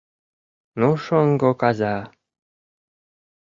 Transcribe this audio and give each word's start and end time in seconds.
Ну 0.79 0.89
шоҥго 1.03 1.51
каза! 1.61 1.95